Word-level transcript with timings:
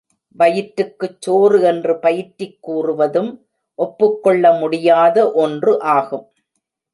வயிற்றுக்குச் 0.35 1.21
சோறு 1.21 1.61
என்று 1.61 1.99
பயிற்றிக் 1.99 2.57
கூறுவதும் 2.67 3.29
ஒப்புக் 3.79 4.23
கொள்ள 4.23 4.53
முடியாத 4.53 5.31
ஒன்று 5.31 5.81
ஆகும். 5.81 6.25